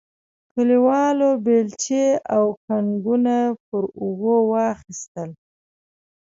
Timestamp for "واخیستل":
4.51-5.29